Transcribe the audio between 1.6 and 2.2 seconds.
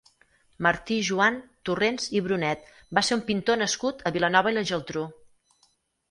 Torrents